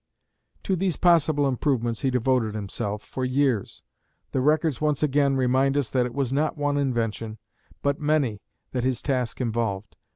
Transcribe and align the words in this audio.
To 0.63 0.75
these 0.75 0.97
possible 0.97 1.47
improvements, 1.47 2.01
he 2.01 2.09
devoted 2.09 2.55
himself 2.55 3.03
for 3.03 3.23
years. 3.23 3.83
The 4.31 4.41
records 4.41 4.81
once 4.81 5.03
again 5.03 5.35
remind 5.35 5.77
us 5.77 5.91
that 5.91 6.07
it 6.07 6.15
was 6.15 6.33
not 6.33 6.57
one 6.57 6.77
invention, 6.77 7.37
but 7.83 7.99
many, 7.99 8.41
that 8.71 8.83
his 8.83 9.03
task 9.03 9.39
involved. 9.39 9.95